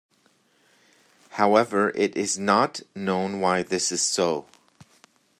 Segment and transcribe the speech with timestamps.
[1.37, 4.47] However, it is not known why this is so.